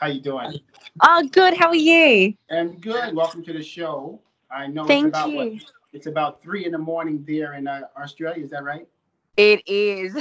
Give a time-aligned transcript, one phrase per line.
[0.00, 0.58] How you doing?
[1.02, 1.54] Oh, good.
[1.58, 2.32] How are you?
[2.50, 3.14] I'm good.
[3.14, 4.18] Welcome to the show.
[4.50, 5.36] I know Thank it's about you.
[5.36, 5.52] what,
[5.92, 8.42] it's about three in the morning there in uh, Australia.
[8.42, 8.88] Is that right?
[9.36, 10.14] It is.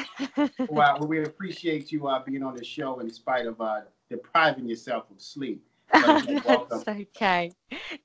[0.67, 0.97] Wow.
[0.99, 5.05] Well, we appreciate you uh, being on the show in spite of uh, depriving yourself
[5.11, 5.63] of sleep.
[5.93, 6.83] But you're welcome.
[6.85, 7.53] That's okay.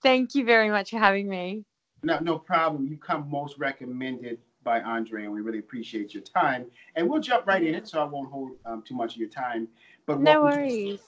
[0.01, 1.65] Thank you very much for having me.
[2.05, 2.87] No, no problem.
[2.87, 6.67] You come most recommended by Andre, and we really appreciate your time.
[6.95, 9.29] And we'll jump right in it, so I won't hold um, too much of your
[9.29, 9.67] time.
[10.07, 11.01] But No welcome to- worries.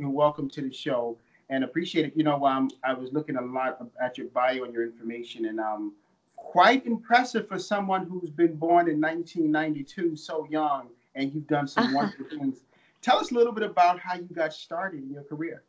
[0.00, 1.18] And welcome to the show
[1.50, 2.12] and appreciate it.
[2.16, 5.60] You know, um, I was looking a lot at your bio and your information, and
[5.60, 5.92] um,
[6.36, 11.92] quite impressive for someone who's been born in 1992, so young, and you've done some
[11.92, 12.60] wonderful things.
[13.02, 15.62] Tell us a little bit about how you got started in your career.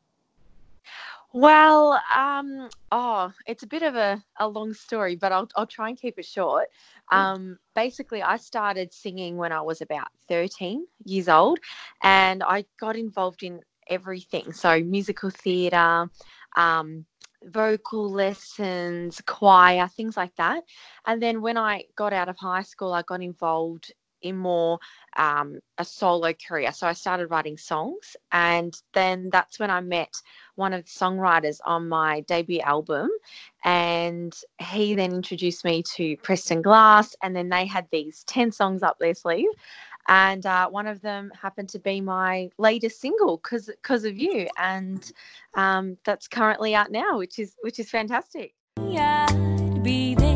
[1.34, 5.88] Well, um, oh, it's a bit of a, a long story, but I'll, I'll try
[5.88, 6.68] and keep it short.
[7.10, 11.60] Um, basically, I started singing when I was about 13 years old,
[12.02, 14.54] and I got involved in everything.
[14.54, 16.10] So, musical theatre,
[16.56, 17.06] um,
[17.44, 20.64] vocal lessons, choir, things like that.
[21.06, 24.80] And then when I got out of high school, I got involved in more
[25.18, 26.72] um, a solo career.
[26.72, 30.14] So I started writing songs, and then that's when I met
[30.56, 33.10] one of the songwriters on my debut album.
[33.64, 38.84] And he then introduced me to Preston Glass, and then they had these 10 songs
[38.84, 39.50] up their sleeve.
[40.08, 44.48] And uh, one of them happened to be my latest single, "Cause, Cause of You,"
[44.58, 45.12] and
[45.54, 48.54] um, that's currently out now, which is which is fantastic.
[50.20, 50.31] I'd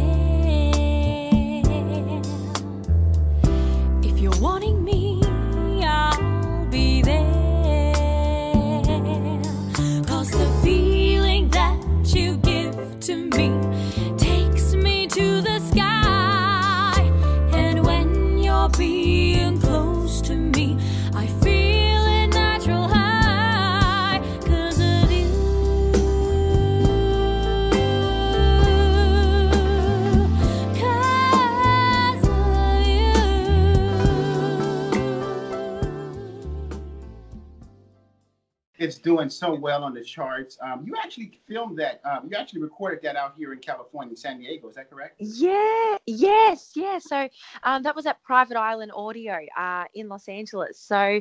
[38.85, 40.59] It's doing so well on the charts.
[40.61, 42.01] Um, you actually filmed that.
[42.05, 44.69] Um, you actually recorded that out here in California, San Diego.
[44.69, 45.15] Is that correct?
[45.17, 46.99] Yeah, yes, yeah.
[46.99, 47.27] So
[47.63, 50.79] um, that was at Private Island Audio uh, in Los Angeles.
[50.79, 51.19] So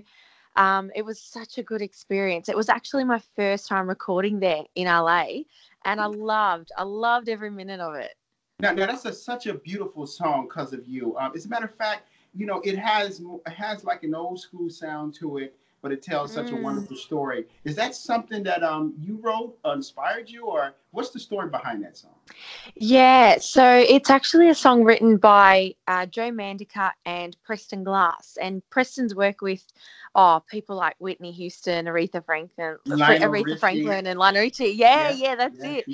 [0.57, 2.51] um, it was such a good experience.
[2.51, 5.45] It was actually my first time recording there in LA,
[5.87, 8.13] and I loved, I loved every minute of it.
[8.61, 11.17] Now, now that's a, such a beautiful song because of you.
[11.17, 14.39] Um, as a matter of fact, you know, it has it has like an old
[14.39, 16.62] school sound to it, but it tells such a Mm.
[16.62, 17.47] wonderful story.
[17.65, 21.84] Is that something that um you wrote, uh, inspired you, or what's the story behind
[21.84, 22.17] that song?
[22.77, 28.39] Yeah, so it's actually a song written by uh, Joe Mandica and Preston Glass.
[28.41, 29.65] And Preston's work with
[30.15, 33.59] oh people like Whitney Houston, Aretha Franklin, Lionel Aretha Richie.
[33.61, 34.71] Franklin, and Lionel Richie.
[34.71, 35.87] Yeah, Yeah, yeah, that's Yeah, it.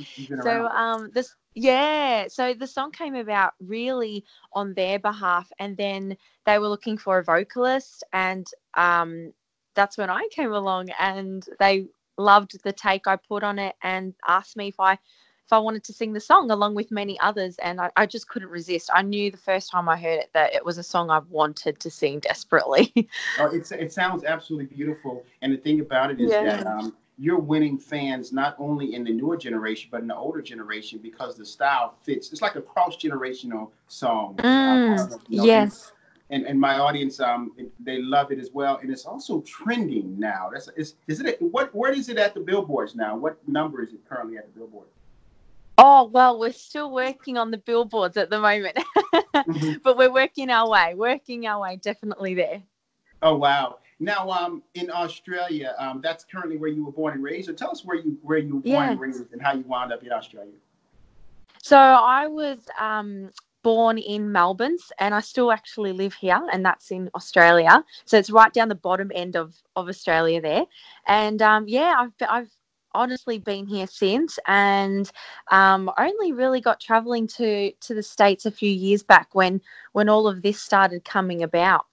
[0.42, 6.16] So um this yeah, so the song came about really on their behalf and then
[6.46, 8.46] they were looking for a vocalist and
[8.76, 9.32] um
[9.74, 11.86] that's when I came along and they
[12.18, 15.82] loved the take I put on it and asked me if I if I wanted
[15.84, 18.88] to sing the song along with many others and I, I just couldn't resist.
[18.94, 21.80] I knew the first time I heard it that it was a song I wanted
[21.80, 22.92] to sing desperately.
[23.40, 25.24] Oh, it's it sounds absolutely beautiful.
[25.42, 26.56] And the thing about it is Yeah.
[26.56, 30.40] that um, you're winning fans not only in the newer generation but in the older
[30.40, 32.30] generation because the style fits.
[32.32, 34.38] It's like a cross generational song.
[34.40, 35.92] Uh, know if you know, yes.
[36.30, 40.48] And and my audience um they love it as well and it's also trending now
[40.52, 43.92] that's is is it what where is it at the billboards now what number is
[43.92, 44.86] it currently at the billboard
[45.82, 48.78] Oh, well, we're still working on the billboards at the moment.
[49.34, 49.82] Mhm.
[49.82, 52.62] but we're working our way, working our way, definitely there.
[53.22, 57.46] oh wow now um in australia um that's currently where you were born and raised
[57.48, 58.90] so tell us where you where you were born Yeah.
[58.90, 60.58] and raised and how you wound up in australia
[61.62, 63.30] So I was um,
[63.62, 67.84] born in Melbourne and I still actually live here, and that's in Australia.
[68.04, 70.64] So it's right down the bottom end of, of Australia there.
[71.06, 72.50] And um, yeah, I've, I've
[72.94, 75.10] honestly been here since and
[75.50, 79.60] um, only really got traveling to, to the States a few years back when,
[79.92, 81.86] when all of this started coming about.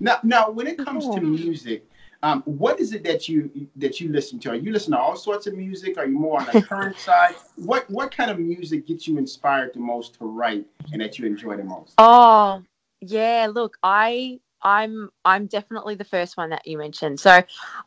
[0.00, 1.86] now now when it comes to music
[2.24, 4.52] um, what is it that you that you listen to?
[4.52, 5.98] Are you listen to all sorts of music?
[5.98, 7.34] Are you more on the current side?
[7.56, 11.26] What what kind of music gets you inspired the most to write and that you
[11.26, 11.92] enjoy the most?
[11.98, 12.62] Oh,
[13.02, 17.20] yeah, look, I I'm I'm definitely the first one that you mentioned.
[17.20, 17.42] So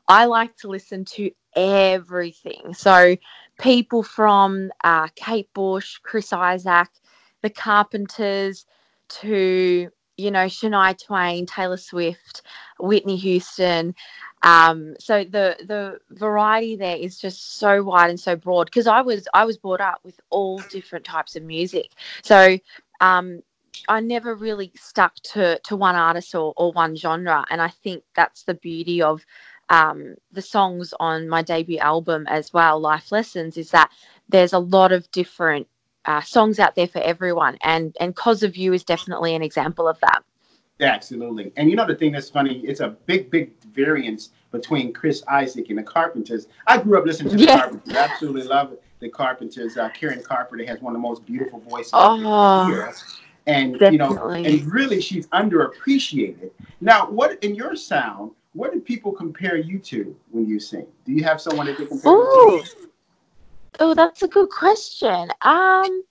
[0.08, 2.76] I like to listen to everything.
[2.76, 3.18] So
[3.60, 6.92] people from uh, Kate Bush, Chris Isaak,
[7.42, 8.68] the Carpenters
[9.10, 12.42] to you know Shania Twain, Taylor Swift,
[12.80, 13.96] Whitney Houston,
[14.44, 19.02] Um, so the the variety there is just so wide and so broad because I
[19.02, 21.92] was I was brought up with all different types of music.
[22.24, 22.60] So
[23.02, 23.42] um,
[23.88, 28.04] I never really stuck to to one artist or, or one genre, and I think
[28.16, 29.26] that's the beauty of
[29.70, 33.92] um, the songs on my debut album as well, Life Lessons, is that
[34.30, 35.68] there's a lot of different
[36.08, 39.88] uh, songs out there for everyone, and and Cause of You is definitely an example
[39.88, 40.24] of that.
[40.80, 45.24] Absolutely, and you know the thing that's funny, it's a big, big variance between Chris
[45.28, 46.48] Isaak and the Carpenters.
[46.68, 47.60] I grew up listening to the Yeah.
[47.60, 47.96] Carpenters.
[47.96, 48.84] I absolutely love it.
[49.00, 49.78] The Carpenters.
[49.78, 51.92] Uh, Karen Carpenter has one of the most beautiful voices.
[51.94, 52.92] Oh.
[53.46, 56.52] And you know, and really, she's underappreciated.
[56.82, 58.32] Now, what in your sound?
[58.54, 60.88] What do people compare you to when you sing?
[61.06, 62.87] Do you have someone that they compare you to?
[63.80, 65.30] Oh, that's a good question.
[65.42, 66.04] Um,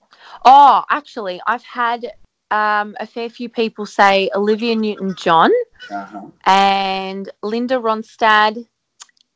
[0.45, 2.05] oh, actually, I've had
[2.51, 5.51] um, a fair few people say Olivia Newton-John
[5.91, 6.21] Uh-huh.
[6.45, 8.65] and Linda Ronstadt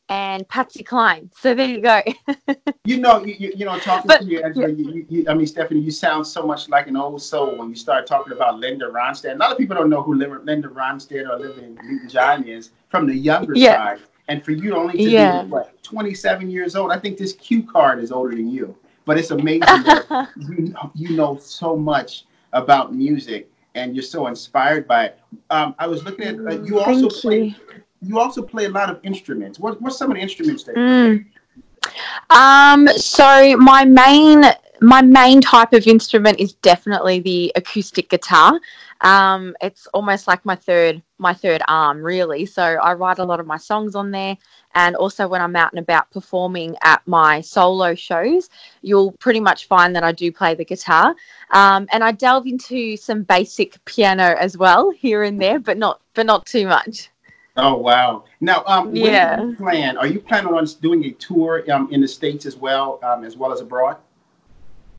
[0.08, 1.30] and Patsy Cline.
[1.38, 2.02] So there you go.
[2.84, 5.46] You know, you, you, you know, talking But- to you, Angela, you, you, I mean,
[5.46, 8.88] Stephanie, you sound so much like an old soul when you start talking about Linda
[8.88, 9.36] Ronstadt.
[9.36, 13.16] A lot of people don't know who Linda Ronstadt or Olivia Newton-John is from the
[13.16, 13.76] younger Yeah.
[13.76, 14.00] side.
[14.32, 15.44] And for you only to Yeah.
[15.44, 18.74] be, what, 27 years old, I think this cue card is older than you.
[19.04, 20.06] But it's amazing that
[20.38, 25.20] you know, you know so much about music and you're so inspired by it.
[25.50, 27.56] Um, I was looking at uh, you also Thank play you.
[28.02, 29.60] you also play a lot of instruments.
[29.60, 31.26] What what's some of the instruments that Mm.
[32.30, 34.44] Um, so my main
[34.82, 38.60] my main type of instrument is definitely the acoustic guitar.
[39.02, 42.48] Um, it's almost like my third my third arm, really.
[42.48, 44.36] So I write a lot of my songs on there,
[44.74, 48.50] and also when I'm out and about performing at my solo shows,
[48.82, 51.16] you'll pretty much find that I do play the guitar.
[51.52, 56.02] Um, and I delve into some basic piano as well here and there, but not
[56.16, 57.12] but not too much.
[57.56, 58.24] Oh wow!
[58.40, 59.52] Now, um, when Yeah.
[59.60, 59.96] plan?
[59.98, 63.38] Are you planning on doing a tour um, in the states as well, um, as
[63.38, 63.98] well as abroad?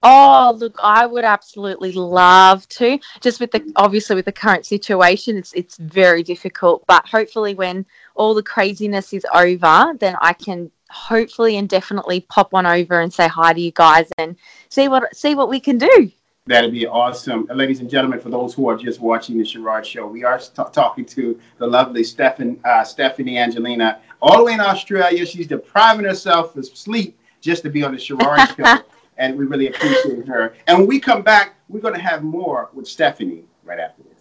[0.05, 2.99] Oh, look, I would absolutely love to.
[3.21, 6.85] Just with the obviously with the current situation, it's it's very difficult.
[6.87, 12.53] But hopefully, when all the craziness is over, then I can hopefully and definitely pop
[12.53, 14.37] one over and say hi to you guys and
[14.69, 16.11] see what see what we can do.
[16.47, 18.19] That'd be awesome, Uh, ladies and gentlemen.
[18.19, 21.67] For those who are just watching the Sherard Show, we are t- talking to the
[21.67, 25.25] lovely Stephan, uh, Stephanie Angelini, all the way in Australia.
[25.25, 28.83] She's depriving herself of sleep just to be on the Sherard Show,
[29.17, 30.55] and we really appreciate her.
[30.67, 34.13] And when we come back, we're going to have more with Stephanie right after this.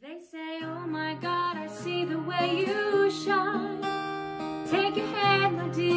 [0.00, 3.80] They say, Oh my God, I see the way you shine.
[4.70, 5.95] Take your hand, my dear,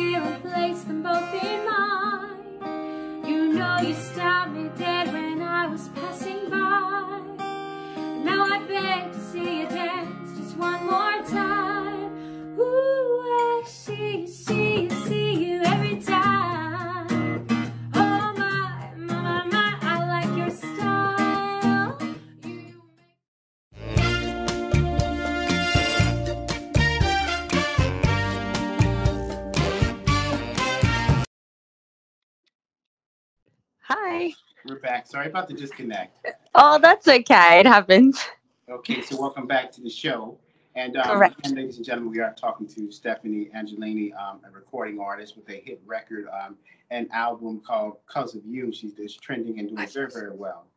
[33.92, 34.32] Hi.
[34.68, 35.08] We're back.
[35.08, 36.28] Sorry about the disconnect.
[36.54, 37.60] Oh, that's okay.
[37.60, 38.24] It happens.
[38.70, 40.38] Okay, so welcome back to the show.
[40.76, 45.00] And, um, and ladies and gentlemen, we are talking to Stephanie Angelini, um, a recording
[45.00, 46.56] artist with a hit record, um,
[46.92, 50.68] an album called "Cause of You." She's just trending and doing very, very well.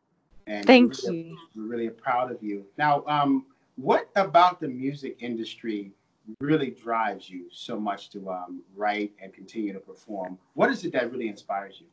[0.47, 1.37] And Thank we're really, you.
[1.55, 2.65] We're really proud of you.
[2.79, 5.91] Now, um, what about the music industry
[6.39, 10.39] really drives you so much to um, write and continue to perform?
[10.55, 11.85] What is it that really inspires you?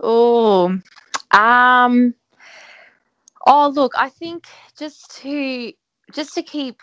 [0.00, 0.78] Oh,
[1.32, 2.14] um,
[3.46, 4.46] oh, look, I think
[4.78, 5.72] just to
[6.12, 6.80] just to keep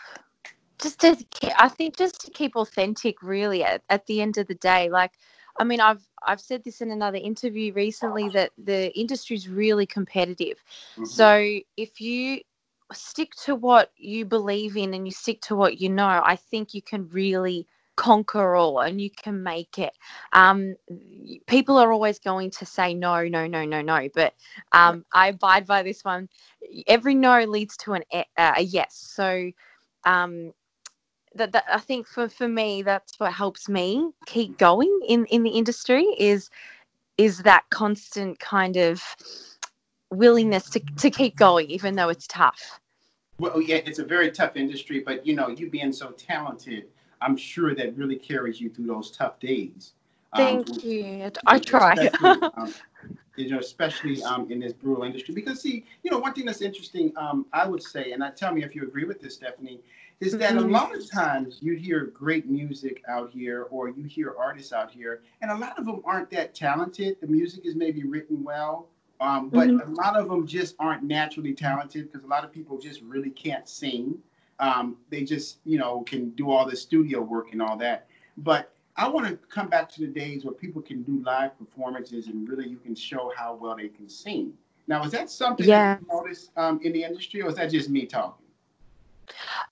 [0.80, 4.46] just to ke- I think just to keep authentic really at, at the end of
[4.46, 5.12] the day like
[5.58, 9.86] I mean I've I've said this in another interview recently that the industry is really
[9.86, 10.62] competitive
[10.98, 11.06] Mhm.
[11.08, 12.40] so if you
[12.92, 16.74] stick to what you believe in and you stick to what you know, I think
[16.74, 19.92] you can really conquer all and you can make it.
[20.32, 20.76] Um,
[21.46, 24.34] people are always going to say no, no, no, no, no, but
[24.72, 26.28] um, I abide by this one.
[26.86, 28.94] Every no leads to an e- uh, a yes.
[29.14, 29.50] So
[30.04, 30.52] um,
[31.34, 35.42] that, that I think for, for me, that's what helps me keep going in, in
[35.42, 36.50] the industry is
[37.18, 39.02] is that constant kind of
[40.10, 42.78] willingness to, to keep going even though it's tough.
[43.38, 46.86] Well, yeah, it's a very tough industry, but you know, you being so talented,
[47.20, 49.94] I'm sure that really carries you through those tough days.
[50.32, 51.30] Um, Thank you.
[51.46, 51.94] I try.
[51.94, 52.74] especially, um,
[53.36, 55.34] you know, especially um, in this brutal industry.
[55.34, 58.52] Because see, you know, one thing that's interesting, um, I would say, and I tell
[58.52, 59.80] me if you agree with this, Stephanie,
[60.20, 60.70] is that a Mhm.
[60.70, 65.22] lot of times you hear great music out here, or you hear artists out here,
[65.42, 67.16] and a lot of them aren't that talented.
[67.20, 68.88] The music is maybe written well,
[69.20, 69.82] um, but Mhm.
[69.84, 73.30] a lot of them just aren't naturally talented because a lot of people just really
[73.30, 74.18] can't sing.
[74.58, 78.06] Um, they just, you know, can do all the studio work and all that.
[78.38, 82.28] But I want to come back to the days where people can do live performances
[82.28, 84.54] and really you can show how well they can sing.
[84.86, 85.98] Now, is that something Yeah.
[86.00, 88.46] you noticed um, in the industry, or is that just me talking?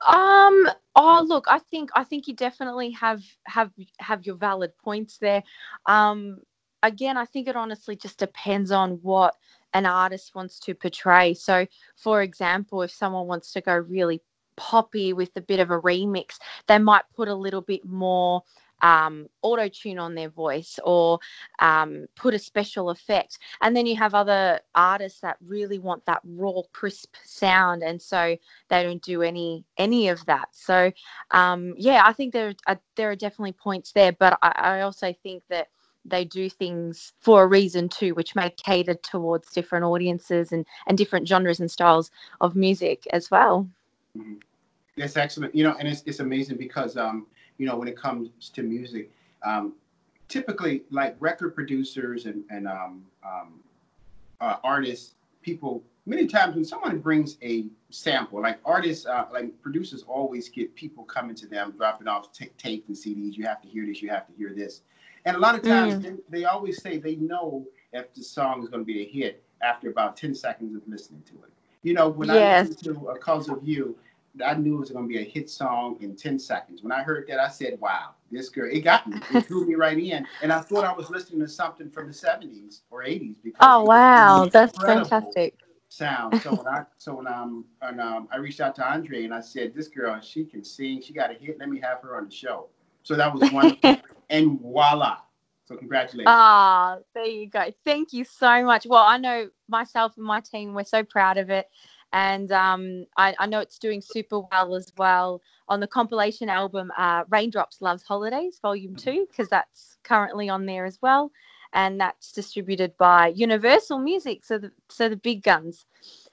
[0.06, 0.68] Um.
[0.96, 1.46] Oh, look.
[1.48, 5.42] I think I think you definitely have have have your valid points there.
[5.86, 6.38] Um.
[6.82, 9.36] Again, I think it honestly just depends on what
[9.72, 11.32] an artist wants to portray.
[11.32, 14.20] So, for example, if someone wants to go really
[14.56, 18.42] poppy with a bit of a remix, they might put a little bit more
[18.82, 21.18] um, auto tune on their voice or
[21.60, 23.38] um, put a special effect.
[23.62, 28.36] And then you have other artists that really want that raw, crisp sound, and so
[28.68, 30.48] they don't do any any of that.
[30.52, 30.92] So
[31.30, 35.14] um, yeah, I think there are, there are definitely points there, but I, I also
[35.22, 35.68] think that
[36.04, 40.98] they do things for a reason too, which may cater towards different audiences and and
[40.98, 42.10] different genres and styles
[42.42, 43.66] of music as well.
[44.96, 45.54] That's excellent.
[45.54, 47.26] You know, and it's, it's amazing because, um,
[47.58, 49.10] you know, when it comes to music,
[49.42, 49.74] um,
[50.28, 53.60] typically like record producers and, and um, um,
[54.40, 60.04] uh, artists, people, many times when someone brings a sample, like artists, uh, like producers
[60.06, 63.36] always get people coming to them, dropping off ta- tape and CDs.
[63.36, 64.82] You have to hear this, you have to hear this.
[65.24, 68.68] And a lot of times they, they always say they know if the song is
[68.68, 71.50] going to be a hit after about 10 seconds of listening to it.
[71.82, 72.66] You know, when Yes.
[72.66, 73.96] I listened to A Cause of You,
[74.44, 76.82] I knew it was going to be a hit song in 10 seconds.
[76.82, 79.20] When I heard that, I said, wow, this girl, it got me.
[79.30, 80.26] It drew me right in.
[80.42, 83.36] And I thought I was listening to something from the 70s or 80s.
[83.42, 85.54] Because Oh wow, that's fantastic.
[85.88, 86.40] Sound.
[86.42, 89.40] So when I so when um and um I reached out to Andre and I
[89.40, 92.24] said, This girl, she can sing, she got a hit, let me have her on
[92.24, 92.66] the show.
[93.04, 94.00] So that was wonderful.
[94.30, 95.18] and voila.
[95.66, 96.26] So congratulations.
[96.34, 97.72] Ah, there you go.
[97.84, 98.86] Thank you so much.
[98.86, 101.68] Well, I know myself and my team, we're so proud of it.
[102.14, 106.92] And um, I, I know it's doing super well as well on the compilation album
[106.96, 111.32] uh, Raindrops Loves Holidays, Volume 2, because that's currently on there as well.
[111.72, 115.86] And that's distributed by Universal Music, so the, so the big guns.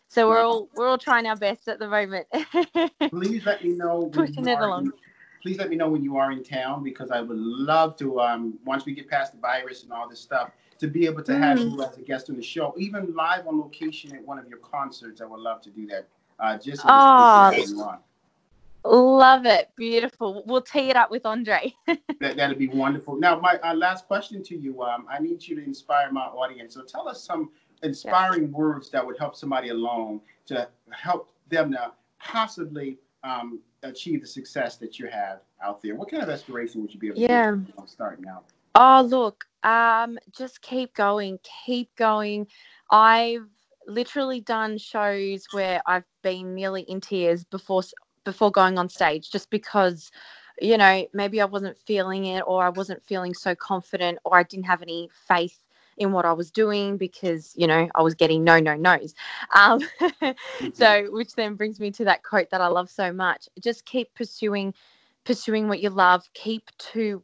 [0.08, 2.28] So we're all we're all trying our best at the moment.
[3.10, 4.92] please let me know Pushing it along.
[5.42, 8.60] Please let me know when you are in town because I would love to um
[8.66, 11.60] once we get past the virus and all this stuff to be able to have
[11.60, 11.72] Mm.
[11.74, 14.58] you as a guest on the show, even live on location at one of your
[14.60, 15.22] concerts.
[15.22, 16.08] I would love to do that.
[16.40, 18.00] Uh, just Oh.
[18.84, 19.70] Love it.
[19.76, 20.44] Beautiful.
[20.48, 21.74] We'll tee it up with Andre.
[22.20, 23.16] That that'd be wonderful.
[23.16, 24.82] Now, my uh, last question to you.
[24.84, 26.74] Um, I need you to inspire my audience.
[26.76, 27.50] So tell us some
[27.84, 34.28] inspiring words that would help somebody along to help them to possibly um, achieve the
[34.28, 35.96] success that you have out there.
[35.96, 37.52] What kind of inspiration would you be able to Yeah.
[37.52, 38.46] give them starting out?
[38.76, 42.48] Oh, look, um, just keep going, keep going.
[42.90, 43.48] I've
[43.88, 47.84] literally done shows where I've been nearly in tears before
[48.24, 50.12] before going on stage, just because,
[50.62, 54.44] you know, maybe I wasn't feeling it, or I wasn't feeling so confident, or I
[54.44, 55.60] didn't have any faith
[56.02, 59.14] in what I was doing because, you know, I was getting no, no, no's.
[59.56, 59.82] Um,
[60.74, 64.14] so, which then brings me to that quote that I love so much: just keep
[64.16, 64.74] pursuing,
[65.26, 66.28] pursuing what you love.
[66.34, 67.24] Keep to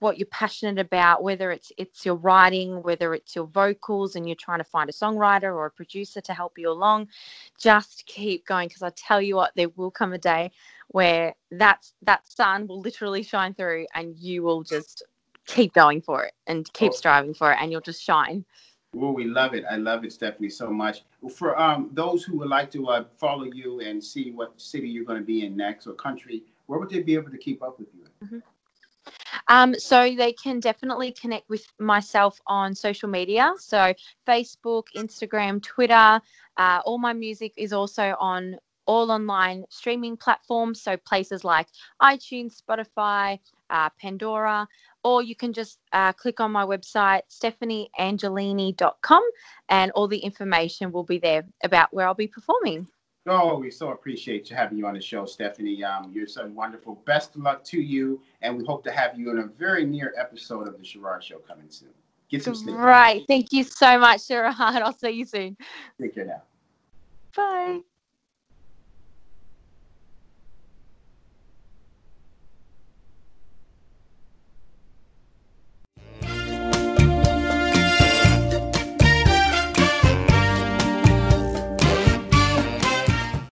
[0.00, 4.36] what you're passionate about whether it's it's your writing whether it's your vocals and you're
[4.36, 7.08] trying to find a songwriter or a producer to help you along
[7.58, 10.50] just keep going because i tell you what there will come a day
[10.88, 15.02] where that that sun will literally shine through and you will just
[15.46, 16.96] keep going for it and keep Oh.
[16.96, 18.44] striving for it and you'll just shine
[18.96, 19.64] Oh, we love it.
[19.68, 21.02] I love it, Stephanie, so much.
[21.34, 25.04] For um, those who would like to uh, follow you and see what city you're
[25.04, 27.78] going to be in next or country, where would they be able to keep up
[27.78, 28.40] with you?
[29.48, 33.52] Um, so they can definitely connect with myself on social media.
[33.58, 33.92] So
[34.26, 36.20] Facebook, Instagram, Twitter.
[36.56, 40.82] Uh, all my music is also on all online streaming platforms.
[40.82, 41.66] So places like
[42.00, 43.38] iTunes, Spotify,
[43.70, 44.68] uh, Pandora,
[45.04, 49.22] or you can just uh, click on my website, stephanieangelini.com,
[49.68, 52.88] and all the information will be there about where I'll be performing.
[53.26, 55.82] Oh, we so appreciate you having you on the show, Stephanie.
[55.82, 57.02] Um, you're so wonderful.
[57.06, 60.12] Best of luck to you, and we hope to have you in a very near
[60.18, 61.88] episode of the Sherard Show coming soon.
[62.28, 62.76] Get some sleep.
[62.76, 63.22] Right.
[63.26, 64.54] Thank you so much, Sherard.
[64.58, 65.56] I'll see you soon.
[66.00, 66.42] Take care now.
[67.34, 67.80] Bye.